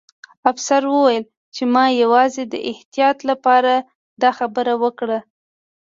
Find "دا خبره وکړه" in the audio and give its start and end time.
4.21-5.19